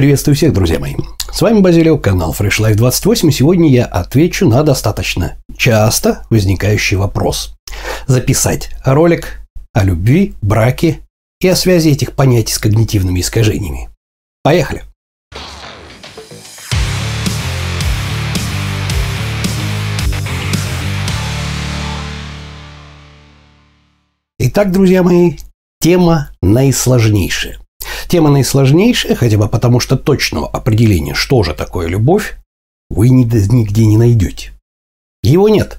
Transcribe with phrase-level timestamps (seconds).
[0.00, 0.94] Приветствую всех, друзья мои.
[1.30, 3.30] С вами Базилио, канал Fresh Life 28.
[3.32, 7.54] Сегодня я отвечу на достаточно часто возникающий вопрос.
[8.06, 9.42] Записать ролик
[9.74, 11.00] о любви, браке
[11.38, 13.90] и о связи этих понятий с когнитивными искажениями.
[14.42, 14.84] Поехали!
[24.38, 25.36] Итак, друзья мои,
[25.78, 27.58] тема наисложнейшая.
[28.08, 32.36] Тема наисложнейшая, хотя бы потому, что точного определения, что же такое любовь,
[32.88, 34.52] вы нигде не найдете.
[35.22, 35.78] Его нет.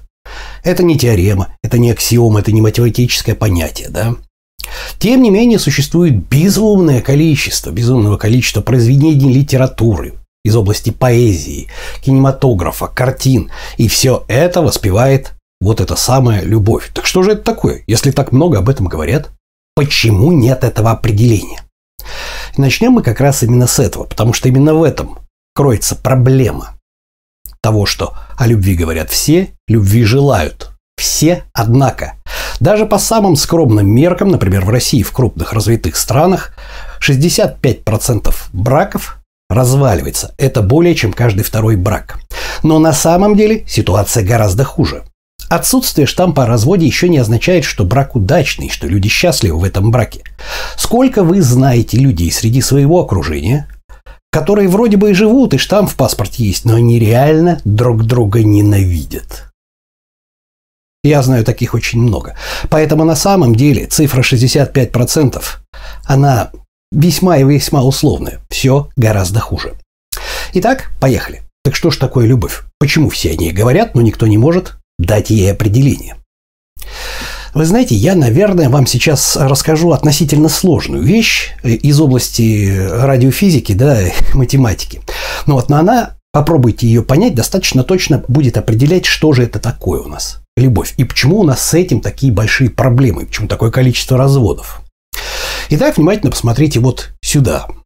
[0.62, 4.14] Это не теорема, это не аксиома, это не математическое понятие, да?
[4.98, 11.68] Тем не менее, существует безумное количество, безумного количества произведений литературы из области поэзии,
[12.00, 16.90] кинематографа, картин, и все это воспевает вот эта самая любовь.
[16.94, 19.30] Так что же это такое, если так много об этом говорят?
[19.74, 21.62] Почему нет этого определения?
[22.56, 25.18] И начнем мы как раз именно с этого, потому что именно в этом
[25.54, 26.74] кроется проблема
[27.60, 32.14] того, что о любви говорят все, любви желают все, однако.
[32.60, 36.54] Даже по самым скромным меркам, например, в России, в крупных развитых странах,
[37.00, 39.18] 65% браков
[39.50, 40.34] разваливается.
[40.38, 42.18] Это более чем каждый второй брак.
[42.62, 45.04] Но на самом деле ситуация гораздо хуже.
[45.52, 49.90] Отсутствие штампа о разводе еще не означает, что брак удачный, что люди счастливы в этом
[49.90, 50.24] браке.
[50.78, 53.68] Сколько вы знаете людей среди своего окружения,
[54.30, 58.42] которые вроде бы и живут, и штамп в паспорте есть, но они реально друг друга
[58.42, 59.52] ненавидят.
[61.04, 62.34] Я знаю таких очень много.
[62.70, 65.42] Поэтому на самом деле цифра 65%,
[66.06, 66.50] она
[66.90, 68.40] весьма и весьма условная.
[68.48, 69.74] Все гораздо хуже.
[70.54, 71.42] Итак, поехали.
[71.62, 72.62] Так что ж такое любовь?
[72.78, 76.16] Почему все о ней говорят, но никто не может дать ей определение.
[77.54, 83.98] Вы знаете, я, наверное, вам сейчас расскажу относительно сложную вещь из области радиофизики, да,
[84.34, 85.02] математики.
[85.46, 90.00] Но вот но она, попробуйте ее понять, достаточно точно будет определять, что же это такое
[90.00, 94.16] у нас любовь и почему у нас с этим такие большие проблемы, почему такое количество
[94.18, 94.82] разводов.
[95.70, 97.66] Итак, внимательно посмотрите вот сюда–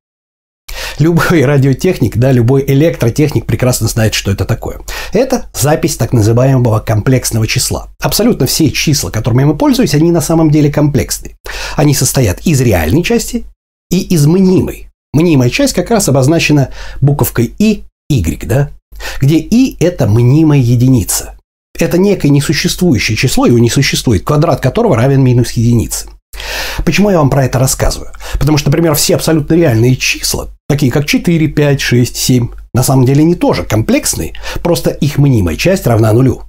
[0.98, 4.80] Любой радиотехник, да, любой электротехник прекрасно знает, что это такое.
[5.12, 7.88] Это запись так называемого комплексного числа.
[8.00, 11.36] Абсолютно все числа, которыми мы пользуемся, они на самом деле комплексные.
[11.76, 13.44] Они состоят из реальной части
[13.90, 14.88] и из мнимой.
[15.12, 16.70] Мнимая часть как раз обозначена
[17.00, 18.70] буковкой И, Y, да?
[19.20, 21.36] Где И– это мнимая единица.
[21.78, 26.08] Это некое несуществующее число, его не существует, квадрат которого равен минус единице.
[26.84, 28.12] Почему я вам про это рассказываю?
[28.38, 33.04] Потому что, например, все абсолютно реальные числа, такие как 4, 5, 6, 7, на самом
[33.04, 36.42] деле не тоже комплексные, просто их мнимая часть равна нулю.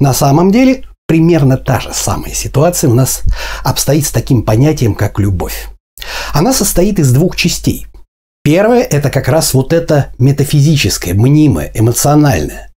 [0.00, 3.22] На самом деле примерно та же самая ситуация у нас
[3.62, 5.68] обстоит с таким понятием, как любовь.
[6.32, 7.86] Она состоит из двух частей.
[8.42, 12.70] Первое– это как раз вот это метафизическое, мнимое, эмоциональное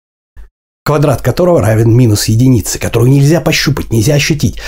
[0.85, 4.59] квадрат которого равен минус единице, которую нельзя пощупать, нельзя ощутить.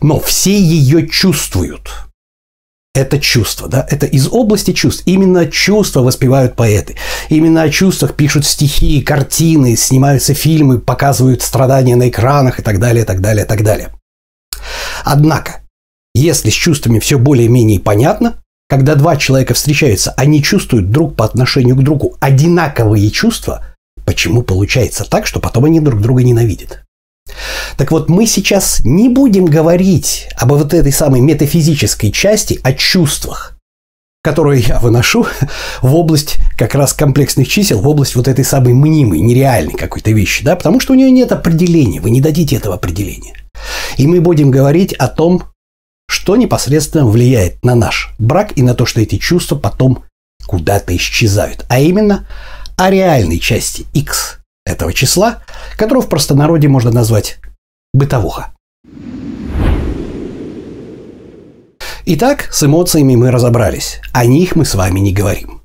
[0.00, 1.90] Но все ее чувствуют.
[2.94, 5.02] Это чувство, да, это из области чувств.
[5.06, 6.96] Именно чувства воспевают поэты.
[7.28, 13.02] Именно о чувствах пишут стихи, картины, снимаются фильмы, показывают страдания на экранах и так далее,
[13.02, 13.90] и так далее, и так далее.
[15.04, 15.62] Однако,
[16.14, 18.36] если с чувствами все более-менее понятно,
[18.68, 23.66] когда два человека встречаются, они чувствуют друг по отношению к другу одинаковые чувства–
[24.04, 26.83] Почему получается так, что потом они друг друга ненавидят?
[27.76, 33.58] Так вот, мы сейчас не будем говорить об вот этой самой метафизической части, о чувствах,
[34.22, 35.26] которые я выношу
[35.82, 40.44] в область как раз комплексных чисел, в область вот этой самой мнимой, нереальной какой-то вещи,
[40.44, 43.34] да, потому что у нее нет определения, вы не дадите этого определения.
[43.96, 45.44] И мы будем говорить о том,
[46.08, 50.04] что непосредственно влияет на наш брак и на то, что эти чувства потом
[50.46, 52.26] куда-то исчезают, а именно
[52.76, 55.42] о реальной части x этого числа,
[55.76, 57.38] которую в простонародье можно назвать
[57.92, 58.52] бытовуха.
[62.06, 64.00] Итак, с эмоциями мы разобрались.
[64.12, 65.62] О них мы с вами не говорим.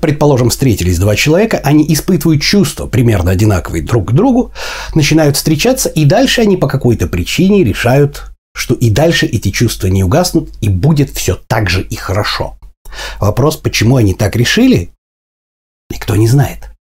[0.00, 4.52] Предположим, встретились два человека, они испытывают чувства примерно одинаковые друг к другу,
[4.94, 10.02] начинают встречаться, и дальше они по какой-то причине решают, что и дальше эти чувства не
[10.02, 12.58] угаснут, и будет все так же и хорошо.
[13.20, 14.90] Вопрос, почему они так решили,
[15.92, 16.71] Никто не знает.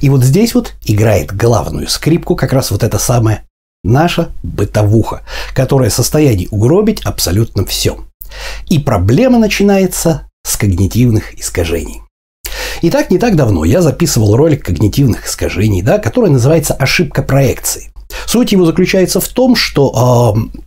[0.00, 3.44] И вот здесь вот играет главную скрипку как раз вот эта самая
[3.82, 5.22] наша бытовуха,
[5.54, 7.98] которая в состоянии угробить абсолютно все.
[8.68, 12.02] И проблема начинается с когнитивных искажений.
[12.82, 17.92] Итак, не так давно я записывал ролик когнитивных искажений, да, который называется «Ошибка проекции».
[18.26, 20.60] Суть его заключается в том, что э,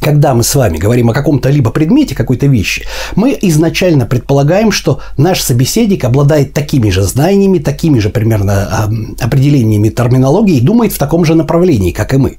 [0.00, 2.86] когда мы с вами говорим о каком-то либо предмете, какой-то вещи,
[3.16, 8.90] мы изначально предполагаем, что наш собеседник обладает такими же знаниями, такими же примерно
[9.20, 12.38] определениями терминологии и думает в таком же направлении, как и мы.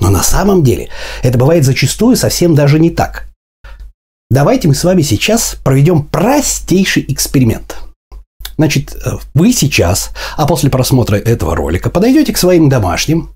[0.00, 0.88] Но на самом деле
[1.22, 3.28] это бывает зачастую совсем даже не так.
[4.30, 7.76] Давайте мы с вами сейчас проведем простейший эксперимент.
[8.56, 13.30] Значит, э, вы сейчас, а после просмотра этого ролика, подойдете к своим домашним,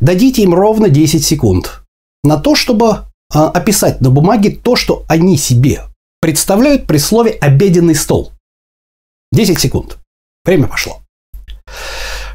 [0.00, 1.83] дадите им ровно 10 секунд
[2.24, 5.82] на то, чтобы а, описать на бумаге то, что они себе
[6.20, 8.32] представляют при слове «обеденный стол».
[9.32, 9.98] 10 секунд.
[10.44, 11.00] Время пошло.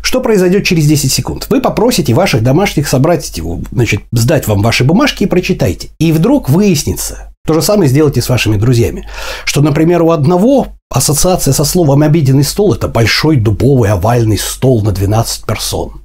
[0.01, 1.47] Что произойдет через 10 секунд?
[1.49, 3.31] Вы попросите ваших домашних собрать,
[3.71, 5.89] значит, сдать вам ваши бумажки и прочитайте.
[5.99, 9.07] И вдруг выяснится, то же самое сделайте с вашими друзьями,
[9.45, 14.91] что, например, у одного ассоциация со словом «обеденный стол»– это большой дубовый овальный стол на
[14.91, 16.01] 12 персон.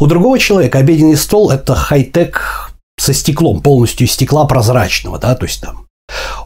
[0.00, 2.73] У другого человека обеденный стол– это хай-тек
[3.04, 5.86] со стеклом, полностью из стекла прозрачного, да, то есть там.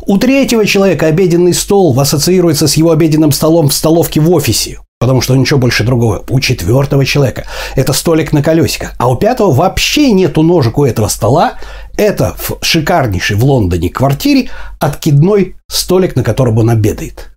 [0.06, 5.20] У третьего человека обеденный стол ассоциируется с его обеденным столом в столовке в офисе, потому
[5.20, 6.24] что ничего больше другого.
[6.28, 11.08] У четвертого человека это столик на колесиках, а у пятого вообще нету ножек у этого
[11.08, 11.58] стола.
[11.96, 14.50] Это в шикарнейшей в Лондоне квартире
[14.80, 17.30] откидной столик, на котором он обедает.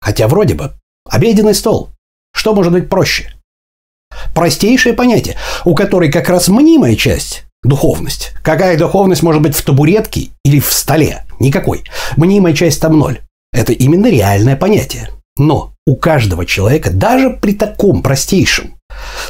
[0.00, 0.72] Хотя вроде бы
[1.08, 1.90] обеденный стол.
[2.32, 3.34] Что может быть проще?
[4.34, 8.34] Простейшее понятие, у которой как раз мнимая часть Духовность.
[8.42, 11.24] Какая духовность может быть в табуретке или в столе?
[11.40, 11.82] Никакой.
[12.16, 13.20] Мнимая часть там ноль.
[13.52, 15.10] Это именно реальное понятие.
[15.36, 18.74] Но у каждого человека, даже при таком простейшем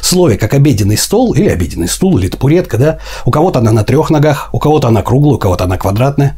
[0.01, 4.09] слове, как обеденный стол или обеденный стул или табуретка, да, у кого-то она на трех
[4.09, 6.35] ногах, у кого-то она круглая, у кого-то она квадратная,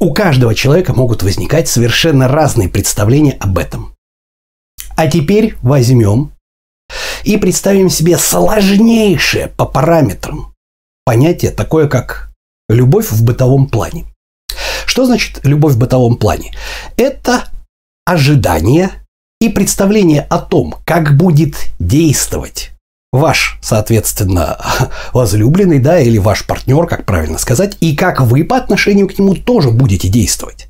[0.00, 3.94] у каждого человека могут возникать совершенно разные представления об этом.
[4.96, 6.32] А теперь возьмем
[7.24, 10.53] и представим себе сложнейшее по параметрам
[11.04, 12.30] понятие такое, как
[12.68, 14.06] любовь в бытовом плане.
[14.86, 16.52] Что значит любовь в бытовом плане?
[16.96, 17.48] Это
[18.04, 18.90] ожидание
[19.40, 22.72] и представление о том, как будет действовать
[23.12, 24.58] ваш, соответственно,
[25.12, 29.34] возлюбленный, да, или ваш партнер, как правильно сказать, и как вы по отношению к нему
[29.34, 30.68] тоже будете действовать.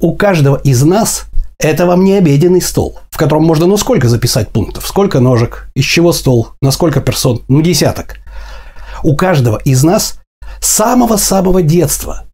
[0.00, 1.26] У каждого из нас
[1.58, 5.84] это вам не обеденный стол, в котором можно ну сколько записать пунктов, сколько ножек, из
[5.84, 8.16] чего стол, на сколько персон, ну десяток
[9.02, 10.18] у каждого из нас
[10.60, 12.26] с самого-самого детства,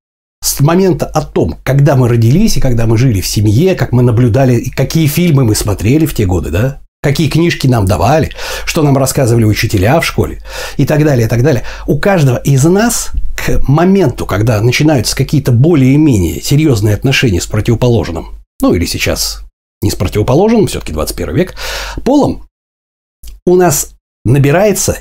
[0.43, 4.03] с момента о том, когда мы родились и когда мы жили в семье, как мы
[4.03, 8.31] наблюдали, какие фильмы мы смотрели в те годы, да, какие книжки нам давали,
[8.65, 10.43] что нам рассказывали учителя в школе
[10.76, 11.65] и так далее, и так далее.
[11.87, 18.75] У каждого из нас к моменту, когда начинаются какие-то более-менее серьезные отношения с противоположным, ну
[18.75, 19.44] или сейчас
[19.81, 21.55] не с противоположным, все-таки 21 век,
[22.05, 22.47] полом,
[23.47, 23.93] у нас
[24.25, 24.99] набирается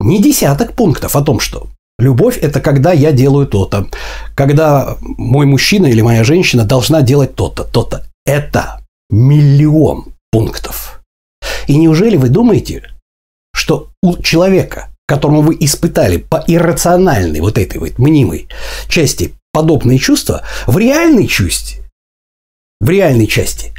[0.00, 1.68] не десяток пунктов о том, что
[1.98, 3.88] любовь– это когда я делаю то-то,
[4.34, 8.06] когда мой мужчина или моя женщина должна делать то-то, то-то.
[8.24, 8.80] Это
[9.10, 11.02] миллион пунктов.
[11.66, 12.82] И неужели вы думаете,
[13.54, 18.48] что у человека, которому вы испытали по иррациональной вот этой вот мнимой
[18.88, 21.82] части подобные чувства, в реальной части,
[22.80, 23.72] в реальной части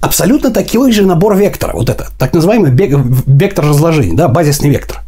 [0.00, 5.03] абсолютно такой же набор вектора, вот это, так называемый вектор разложения, да, базисный вектор.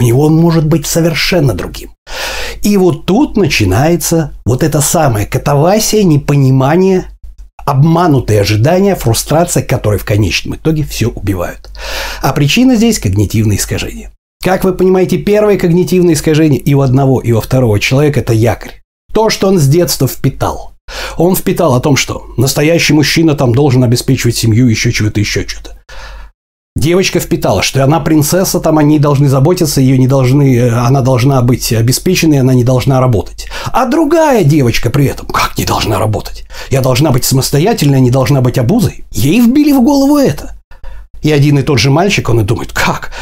[0.00, 1.90] У него он может быть совершенно другим.
[2.62, 7.04] И вот тут начинается вот это самое катавасия, непонимание,
[7.66, 11.68] обманутые ожидания, фрустрация, которые в конечном итоге все убивают.
[12.22, 14.10] А причина здесь– когнитивное искажение.
[14.42, 18.80] Как вы понимаете, первое когнитивное искажение и у одного, и у второго человека– это якорь.
[19.12, 20.72] То, что он с детства впитал.
[21.18, 25.79] Он впитал о том, что настоящий мужчина там должен обеспечивать семью, еще чего-то, еще что-то.
[26.80, 31.42] Девочка впитала, что она принцесса, там они должны заботиться, ее не должны, э, она должна
[31.42, 33.48] быть обеспеченной, она не должна работать.
[33.70, 36.44] А другая девочка при этом, как не должна работать?
[36.70, 39.04] Я должна быть самостоятельной, не должна быть обузой.
[39.10, 40.56] Ей вбили в голову это.
[41.20, 43.12] И один и тот же мальчик, он и думает, как?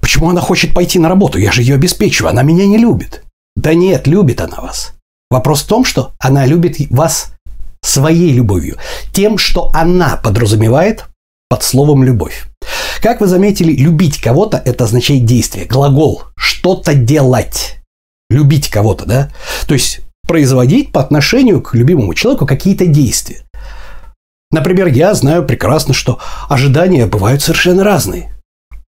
[0.00, 1.38] Почему она хочет пойти на работу?
[1.38, 3.22] Я же ее обеспечиваю, она меня не любит.
[3.54, 4.94] Да нет, любит она вас.
[5.30, 7.32] Вопрос в том, что она любит вас
[7.80, 8.76] своей любовью,
[9.12, 11.06] тем, что она подразумевает
[11.48, 12.46] под словом «любовь».
[13.00, 17.76] Как вы заметили, любить кого-то– это означает действие, глагол, что-то делать.
[18.28, 19.30] Любить кого-то, да?
[19.66, 23.42] То есть производить по отношению к любимому человеку какие-то действия.
[24.50, 28.34] Например, я знаю прекрасно, что ожидания бывают совершенно разные.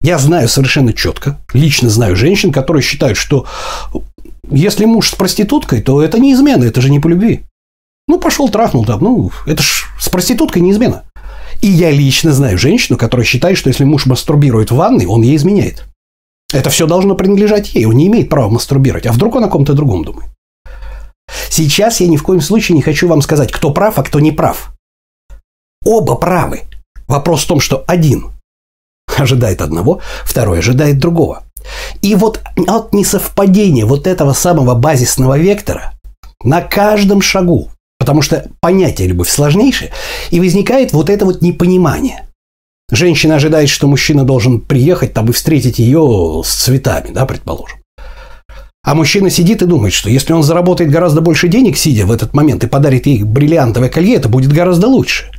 [0.02, 3.46] Я знаю совершенно четко, лично знаю женщин, которые считают, что
[4.50, 7.44] если муж с проституткой, то это не измена, это же не по любви.
[8.08, 11.04] Ну, пошел, трахнул там, ну, это ж с проституткой не измена.
[11.62, 15.36] И я лично знаю женщину, которая считает, что если муж мастурбирует в ванной, он ей
[15.36, 15.86] изменяет.
[16.52, 17.86] Это все должно принадлежать ей.
[17.86, 19.06] Он не имеет права мастурбировать.
[19.06, 20.30] А вдруг он о ком-то другом думает?
[21.50, 24.32] Сейчас я ни в коем случае не хочу вам сказать, кто прав, а кто не
[24.32, 24.72] прав.
[25.86, 26.62] Оба правы.
[27.08, 28.32] Вопрос в том, что один
[29.18, 31.44] ожидает одного, второй ожидает другого.
[32.02, 35.94] И вот от несовпадения вот этого самого базисного вектора
[36.44, 37.70] на каждом шагу,
[38.12, 39.92] потому что понятие любовь сложнейшее,
[40.32, 42.28] и возникает вот это вот непонимание.
[42.92, 47.78] Женщина ожидает, что мужчина должен приехать там и встретить ее с цветами, да, предположим.
[48.84, 52.34] А мужчина сидит и думает, что если он заработает гораздо больше денег, сидя в этот
[52.34, 55.32] момент, и подарит ей бриллиантовое колье, это будет гораздо лучше.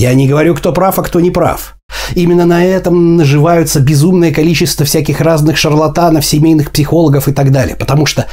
[0.00, 1.76] Я не говорю, кто прав, а кто не прав.
[2.14, 7.76] Именно на этом наживаются безумное количество всяких разных шарлатанов, семейных психологов и так далее.
[7.76, 8.26] Потому что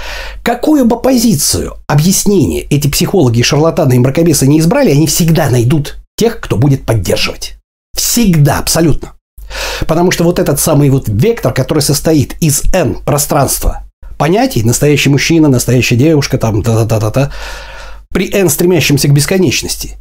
[0.44, 6.40] какую бы позицию, объяснение эти психологи, шарлатаны и мракобесы не избрали, они всегда найдут тех,
[6.40, 7.56] кто будет поддерживать.
[7.94, 9.16] Всегда, абсолютно.
[9.88, 13.84] Потому что вот этот самый вот вектор, который состоит из n пространства
[14.18, 17.30] понятий, настоящий мужчина, настоящая девушка, там, та-та-та-та,
[18.10, 19.98] при n стремящемся к бесконечности,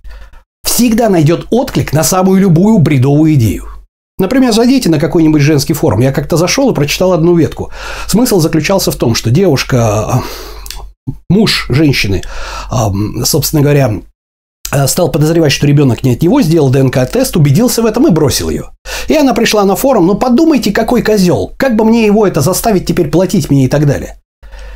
[0.76, 3.64] всегда найдет отклик на самую любую бредовую идею.
[4.18, 6.00] Например, зайдите на какой-нибудь женский форум.
[6.00, 7.71] Я как-то зашел и прочитал одну ветку.
[8.06, 10.23] Смысл заключался в том, что девушка,
[11.30, 12.23] муж женщины,
[13.25, 14.02] собственно говоря,
[14.87, 18.71] стал подозревать, что ребенок не от него, сделал ДНК-тест, убедился в этом и бросил ее.
[19.09, 22.85] И она пришла на форум, ну подумайте, какой козел, как бы мне его это заставить
[22.85, 24.18] теперь платить мне и так далее.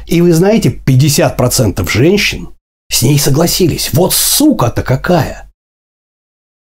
[0.06, 2.48] И вы знаете, 50% женщин
[2.90, 3.90] с ней согласились.
[3.92, 5.49] Вот сука-то какая!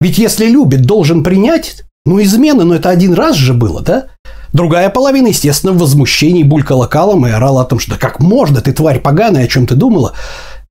[0.01, 1.83] Ведь если любит, должен принять.
[2.05, 4.07] Ну, измена, но это один раз же было, да?
[4.53, 8.61] Другая половина, естественно, в возмущении булькала калом и орала о том, что да как можно,
[8.61, 10.13] ты тварь поганая, о чем ты думала.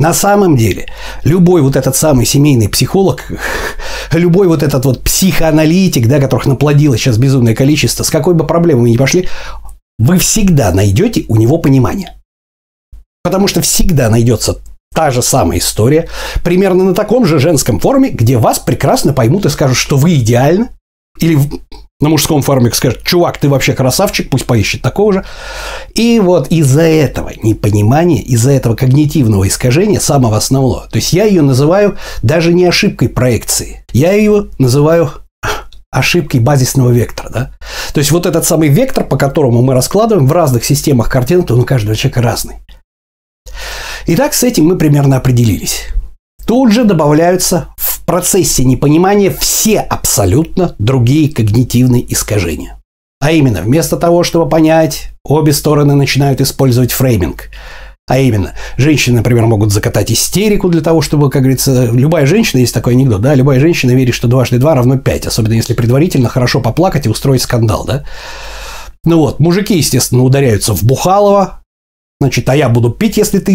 [0.01, 0.87] На самом деле,
[1.25, 3.31] любой вот этот самый семейный психолог,
[4.13, 8.83] любой вот этот вот психоаналитик, да, которых наплодилось сейчас безумное количество, с какой бы проблемой
[8.83, 9.29] вы ни пошли,
[9.99, 12.15] вы всегда найдете у него понимание.
[13.23, 14.59] Потому что всегда найдется
[14.95, 16.09] Та же самая история,
[16.43, 20.71] примерно на таком же женском форуме, где вас прекрасно поймут и скажут, что вы идеальны,
[21.21, 21.39] или
[22.01, 25.25] на мужском форуме скажут, чувак, ты вообще красавчик, пусть поищет такого же.
[25.95, 31.43] И вот из-за этого непонимания, из-за этого когнитивного искажения самого основного, то есть я ее
[31.43, 35.11] называю даже не ошибкой проекции, я ее называю
[35.91, 37.31] ошибкой базисного вектора.
[37.31, 37.51] Да?
[37.93, 41.61] То есть вот этот самый вектор, по которому мы раскладываем в разных системах картинок, он
[41.61, 42.57] у каждого человека разный.
[44.11, 45.89] Итак, с этим мы примерно определились.
[46.47, 52.81] Тут же добавляются в процессе непонимания все абсолютно другие когнитивные искажения.
[53.21, 57.51] А именно, вместо того, чтобы понять, обе стороны начинают использовать фрейминг.
[58.09, 62.73] А именно, женщины, например, могут закатать истерику для того, чтобы, как говорится, любая женщина, есть
[62.73, 66.63] такой анекдот, да, любая женщина верит, что дважды два равно пять, особенно если предварительно хорошо
[66.63, 68.05] поплакать и устроить скандал, да.
[69.05, 71.61] Ну вот, мужики, естественно, ударяются в Бухалова,
[72.21, 73.55] Значит, а я буду пить, если ты,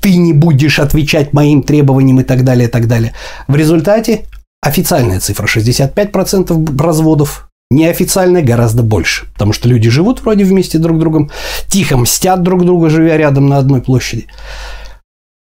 [0.00, 3.14] ты не будешь отвечать моим требованиям и так далее, и так далее.
[3.48, 4.26] В результате
[4.62, 9.26] официальная цифра 65% разводов, неофициальная гораздо больше.
[9.32, 11.30] Потому что люди живут вроде вместе друг с другом,
[11.66, 14.28] тихо мстят друг друга, живя рядом на одной площади.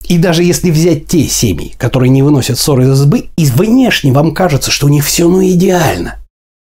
[0.08, 4.34] И даже если взять те семьи, которые не выносят ссоры из избы, и внешне вам
[4.34, 6.18] кажется, что у них все ну идеально.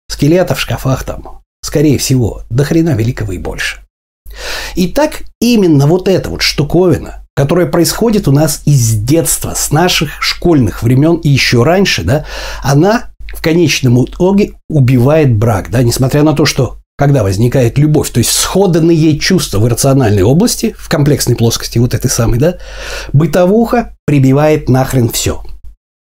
[0.09, 3.86] Скелеты в шкафах там, скорее всего, до хрена великого и больше.
[4.75, 10.09] И так именно вот эта вот штуковина, которая происходит у нас из детства, с наших
[10.21, 12.25] школьных времен и еще раньше, да,
[12.63, 18.17] она в конечном итоге убивает брак, да, несмотря на то, что когда возникает любовь, то
[18.17, 22.57] есть сходанные чувства в иррациональной области, в комплексной плоскости вот этой самой, да,
[23.13, 25.43] бытовуха прибивает нахрен все.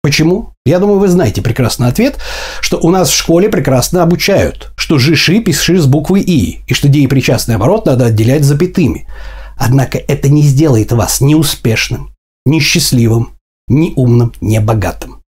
[0.02, 0.54] Почему?
[0.70, 2.20] Я думаю, вы знаете прекрасно ответ,
[2.62, 6.88] что у нас в школе прекрасно обучают, что жиши пиши с буквы «и», и что
[6.88, 9.08] деепричастный оборот надо отделять запятыми.
[9.58, 12.12] Однако это не сделает вас ни успешным,
[12.46, 13.32] ни счастливым,
[13.68, 15.24] ни умным, ни богатым.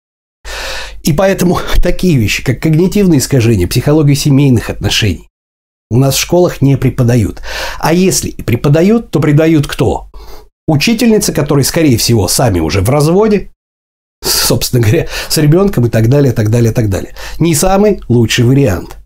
[1.04, 5.28] И поэтому такие вещи, как когнитивные искажения, психология семейных отношений,
[5.88, 7.42] у нас в школах не преподают.
[7.78, 10.10] А если и преподают, то преподают кто?
[10.66, 13.50] Учительницы, которые, скорее всего, сами уже в разводе,
[14.48, 17.14] собственно говоря, с ребенком и так далее, так далее, так далее.
[17.38, 18.96] Не самый лучший вариант.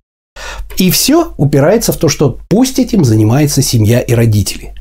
[0.76, 4.74] И все упирается в то, что пусть этим занимается семья и родители.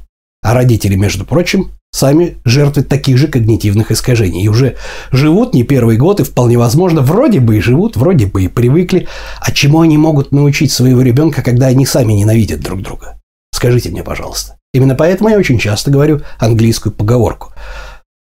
[0.44, 4.44] А родители, между прочим, сами жертвы таких же когнитивных искажений.
[4.44, 4.78] И уже
[5.12, 9.08] живут не первый год, и вполне возможно, вроде бы и живут, вроде бы и привыкли.
[9.40, 13.20] А чему они могут научить своего ребенка, когда они сами ненавидят друг друга?
[13.54, 14.58] Скажите мне, пожалуйста.
[14.74, 17.54] Именно поэтому я очень часто говорю английскую поговорку.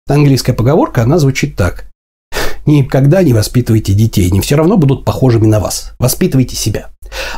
[0.07, 1.87] Английская поговорка, она звучит так.
[2.67, 5.93] Никогда не воспитывайте детей, они все равно будут похожими на вас.
[5.99, 6.89] Воспитывайте себя.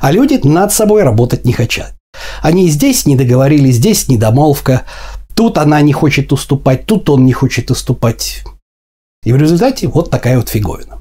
[0.00, 1.94] А люди над собой работать не хотят.
[2.42, 4.82] Они здесь не договорились, здесь недомолвка,
[5.34, 8.42] тут она не хочет уступать, тут он не хочет уступать.
[9.24, 10.98] И в результате вот такая вот фиговина.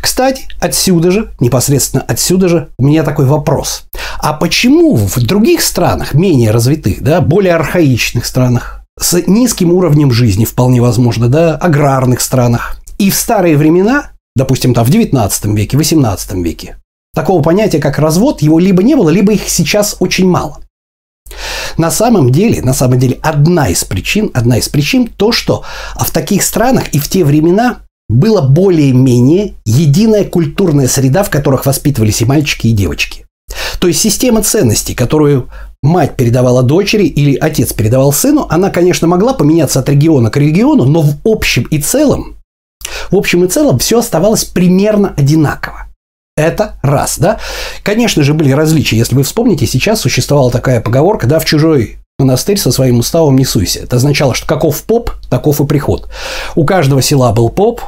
[0.00, 3.84] Кстати, отсюда же, непосредственно отсюда же, у меня такой вопрос.
[4.18, 10.44] А почему в других странах, менее развитых, да, более архаичных странах, с низким уровнем жизни,
[10.44, 16.32] вполне возможно, да, аграрных странах, и в старые времена, допустим, там в 19 веке, 18
[16.34, 16.76] веке,
[17.14, 20.60] такого понятия, как развод, его либо не было, либо их сейчас очень мало.
[21.76, 25.64] На самом деле, на самом деле, одна из причин, одна из причин то, что
[25.96, 32.22] в таких странах и в те времена было более-менее единая культурная среда, в которых воспитывались
[32.22, 33.26] и мальчики, и девочки.
[33.80, 35.48] То есть система ценностей, которую
[35.82, 40.84] мать передавала дочери или отец передавал сыну, она, конечно, могла поменяться от региона к региону,
[40.84, 42.37] но в общем и целом,
[43.10, 45.86] в общем и целом все оставалось примерно одинаково.
[46.36, 47.38] Это раз, да?
[47.82, 48.96] Конечно же, были различия.
[48.96, 53.44] Если вы вспомните, сейчас существовала такая поговорка, да, в чужой монастырь со своим уставом не
[53.44, 53.80] суйся.
[53.80, 56.08] Это означало, что каков поп, таков и приход.
[56.54, 57.80] У каждого села был поп,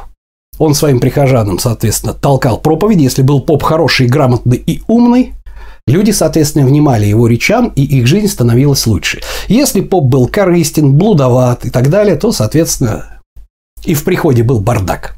[0.57, 3.03] он своим прихожанам, соответственно, толкал проповеди.
[3.03, 5.33] Если был поп хороший, грамотный и умный,
[5.87, 9.21] люди, соответственно, внимали его речам, и их жизнь становилась лучше.
[9.47, 13.10] Если поп был корыстен, блудоват и так далее, то, соответственно,
[13.85, 15.15] и в приходе был бардак.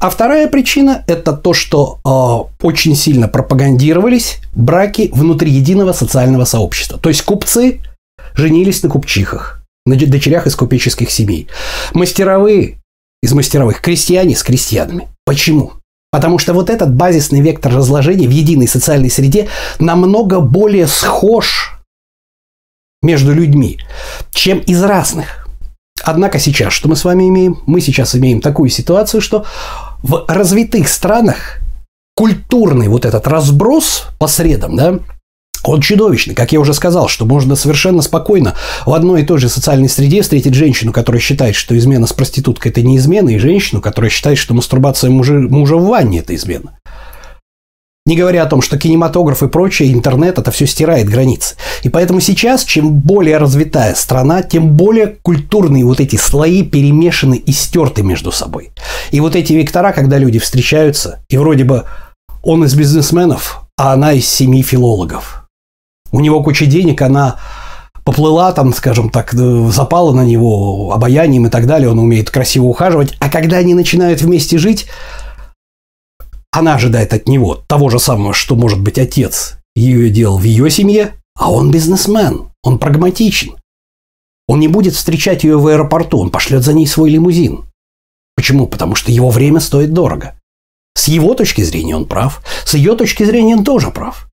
[0.00, 6.98] А вторая причина– это то, что э, очень сильно пропагандировались браки внутри единого социального сообщества.
[6.98, 7.80] То есть купцы
[8.34, 11.48] женились на купчихах, на дочерях из купеческих семей.
[11.92, 12.78] Мастеровые
[13.22, 15.08] из мастеровых, крестьяне с крестьянами.
[15.24, 15.74] Почему?
[16.10, 21.78] Потому что вот этот базисный вектор разложения в единой социальной среде намного более схож
[23.02, 23.78] между людьми,
[24.32, 25.41] чем из разных.
[26.02, 27.60] Однако сейчас, что мы с вами имеем?
[27.66, 29.44] Мы сейчас имеем такую ситуацию, что
[30.02, 31.60] в развитых странах
[32.14, 34.98] культурный вот этот разброс по средам, да,
[35.64, 36.34] он чудовищный.
[36.34, 38.54] Как я уже сказал, что можно совершенно спокойно
[38.84, 42.70] в одной и той же социальной среде встретить женщину, которая считает, что измена с проституткой–
[42.72, 46.78] это не измена, и женщину, которая считает, что мастурбация мужа, мужа в ванне– это измена.
[48.04, 51.54] Не говоря о том, что кинематограф и прочее, интернет, это все стирает границы.
[51.84, 57.52] И поэтому сейчас, чем более развитая страна, тем более культурные вот эти слои перемешаны и
[57.52, 58.72] стерты между собой.
[59.12, 61.84] И вот эти вектора, когда люди встречаются, и вроде бы
[62.42, 65.46] он из бизнесменов, а она из семьи филологов.
[66.10, 67.36] У него куча денег, она
[68.04, 73.14] поплыла там, скажем так, запала на него обаянием и так далее, он умеет красиво ухаживать.
[73.20, 74.88] А когда они начинают вместе жить,
[76.52, 80.70] она ожидает от него того же самого, что может быть отец ее делал в ее
[80.70, 83.56] семье, а он бизнесмен, он прагматичен.
[84.46, 87.64] Он не будет встречать ее в аэропорту, он пошлет за ней свой лимузин.
[88.36, 88.66] Почему?
[88.66, 90.38] Потому что его время стоит дорого.
[90.94, 94.28] С его точки зрения он прав, с ее точки зрения он тоже прав.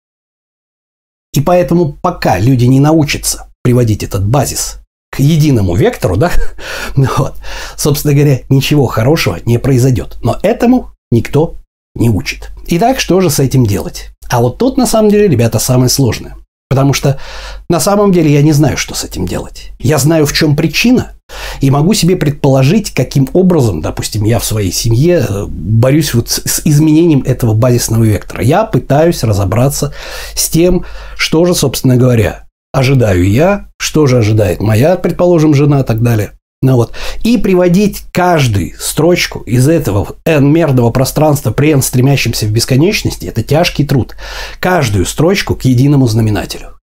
[1.33, 4.79] И поэтому пока люди не научатся приводить этот базис
[5.11, 6.31] к единому вектору, да,
[6.95, 7.35] вот,
[7.77, 10.17] собственно говоря, ничего хорошего не произойдет.
[10.21, 11.55] Но этому никто
[11.99, 12.51] не учит.
[12.67, 14.09] Итак, что же с этим делать?
[14.29, 16.35] А вот тут, на самом деле, ребята, самое сложное.
[16.69, 17.19] Потому что
[17.67, 19.71] на самом деле я не знаю, что с этим делать.
[19.79, 21.13] Я знаю, в чем причина,
[21.61, 26.61] и могу себе предположить, каким образом, допустим, я в своей семье э, борюсь вот с
[26.65, 28.43] изменением этого базисного вектора.
[28.43, 29.93] Я пытаюсь разобраться
[30.35, 30.85] с тем,
[31.17, 36.33] что же, собственно говоря, ожидаю я, что же ожидает моя, предположим, жена и так далее.
[36.61, 36.93] Ну вот.
[37.23, 43.85] И приводить каждую строчку из этого n-мерного пространства при n стремящемся в бесконечности– это тяжкий
[43.85, 44.15] труд.
[44.59, 46.77] Каждую строчку к единому знаменателю.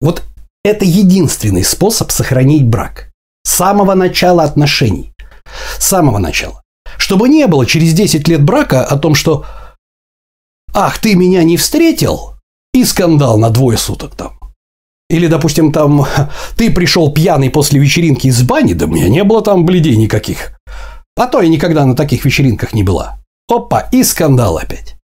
[0.00, 0.22] Вот
[0.64, 3.10] это единственный способ сохранить брак.
[3.44, 5.12] С самого начала отношений.
[5.78, 6.62] С самого начала.
[6.96, 9.44] Чтобы не было через 10 лет брака о том, что
[10.72, 12.34] «Ах, ты меня не встретил!»
[12.72, 14.39] и скандал на двое суток там.
[15.10, 16.06] Или, допустим, там,
[16.56, 20.52] ты пришел пьяный после вечеринки из бани, да у меня не было там бледей никаких.
[21.16, 23.18] А то я никогда на таких вечеринках не была.
[23.48, 24.96] Опа, и скандал опять.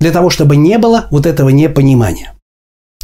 [0.00, 2.34] Для того, чтобы не было вот этого непонимания.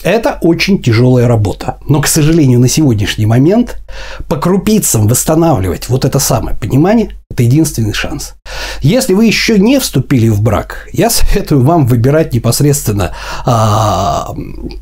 [0.06, 1.78] Это очень тяжелая работа.
[1.88, 3.82] Но, к сожалению, на сегодняшний момент
[4.28, 8.34] по крупицам восстанавливать вот это самое понимание– это единственный шанс.
[8.82, 14.32] Если вы еще не вступили в брак, я советую вам выбирать непосредственно а,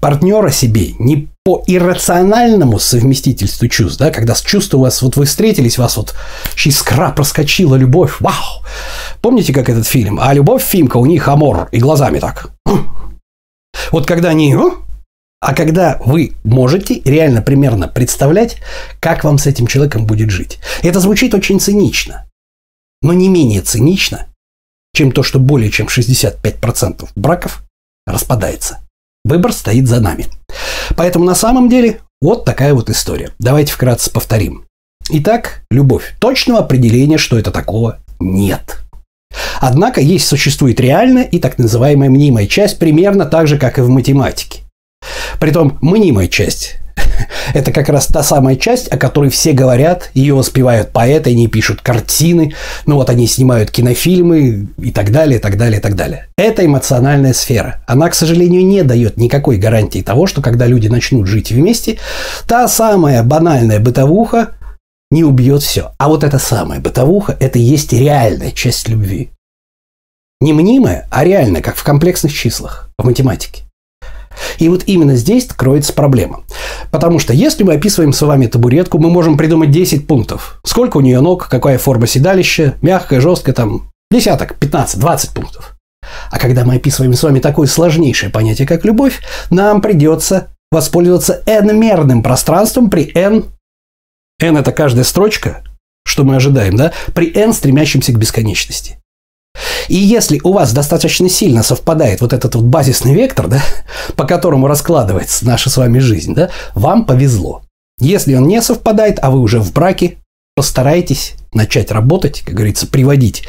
[0.02, 5.24] партнера себе не по иррациональному совместительству чувств, да, когда с чувств у вас, вот вы
[5.24, 6.14] встретились, вас вот
[6.66, 8.62] искра проскочила, любовь, вау.
[9.22, 10.18] Помните, как этот фильм?
[10.20, 12.50] А любовь Фимка, у них амор, и глазами так.
[13.90, 14.56] Вот когда они
[15.44, 18.56] а когда вы можете реально примерно представлять,
[18.98, 20.58] как вам с этим человеком будет жить.
[20.82, 22.24] Это звучит очень цинично,
[23.02, 24.26] но не менее цинично,
[24.94, 27.62] чем то, что более чем 65% браков
[28.06, 28.78] распадается.
[29.22, 30.28] Выбор стоит за нами.
[30.96, 33.30] Поэтому на самом деле вот такая вот история.
[33.38, 34.64] Давайте вкратце повторим.
[35.10, 36.14] Итак, любовь.
[36.20, 38.78] Точного определения, что это такого, нет.
[39.60, 43.90] Однако есть существует реальная и так называемая мнимая часть, примерно так же, как и в
[43.90, 44.63] математике.
[45.38, 46.76] Притом мнимая часть
[47.54, 51.80] это как раз та самая часть, о которой все говорят, ее воспевают поэты, они пишут
[51.80, 52.54] картины,
[52.86, 56.28] ну вот они снимают кинофильмы и так далее, и так далее, и так далее.
[56.36, 57.82] Это эмоциональная сфера.
[57.86, 61.98] Она, к сожалению, не дает никакой гарантии того, что когда люди начнут жить вместе,
[62.46, 64.52] та самая банальная бытовуха
[65.10, 65.92] не убьет все.
[65.98, 69.30] А вот эта самая бытовуха– это и есть реальная часть любви.
[70.40, 73.63] Не мнимая, а реальная, как в комплексных числах, в математике.
[74.58, 76.44] И вот именно здесь кроется проблема.
[76.90, 80.60] Потому что если мы описываем с вами табуретку, мы можем придумать 10 пунктов.
[80.64, 85.76] Сколько у нее ног, какая форма седалища, мягкая, жесткая, там, десяток, 15, 20 пунктов.
[86.30, 92.22] А когда мы описываем с вами такое сложнейшее понятие, как любовь, нам придется воспользоваться n-мерным
[92.22, 93.44] пространством при n.
[94.40, 95.62] n– это каждая строчка,
[96.04, 98.98] что мы ожидаем, да, при n, стремящемся к бесконечности.
[99.88, 103.62] И если у вас достаточно сильно совпадает вот этот вот базисный вектор, да,
[104.16, 107.62] по которому раскладывается наша с вами жизнь, да, вам повезло.
[108.00, 110.18] Если он не совпадает, а вы уже в браке,
[110.56, 113.44] постарайтесь начать работать, как говорится, приводить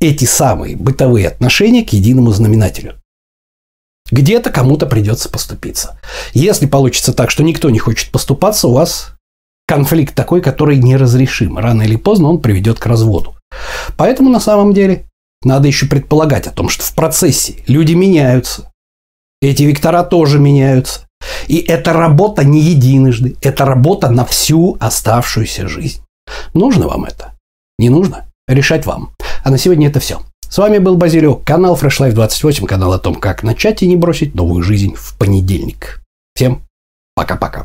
[0.00, 2.94] эти самые бытовые отношения к единому знаменателю.
[4.10, 5.98] Где-то кому-то придется поступиться.
[6.34, 9.12] Если получится так, что никто не хочет поступаться, у вас
[9.66, 11.56] конфликт такой, который неразрешим.
[11.58, 13.36] Рано или поздно он приведет к разводу.
[13.96, 15.06] Поэтому на самом деле
[15.44, 18.70] надо еще предполагать о том, что в процессе люди меняются.
[19.40, 21.06] Эти вектора тоже меняются.
[21.48, 23.36] И эта работа не единожды.
[23.42, 26.02] Это работа на всю оставшуюся жизнь.
[26.54, 27.32] Нужно вам это?
[27.78, 28.26] Не нужно?
[28.48, 29.14] Решать вам.
[29.44, 30.22] А на сегодня это все.
[30.48, 33.96] С вами был Базилио, канал Fresh Life 28, канал о том, как начать и не
[33.96, 36.00] бросить новую жизнь в понедельник.
[36.34, 36.62] Всем
[37.14, 37.64] пока-пока.